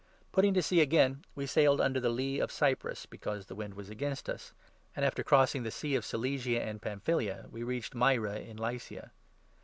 [0.31, 3.75] Putting to sea 4 again, we sailed under the lee of Cyprus, because the wind
[3.75, 4.51] was against us;
[4.95, 9.11] and, after crossing the sea of Cilicia and Pamphylia, 5 we reached Myra in Lycia.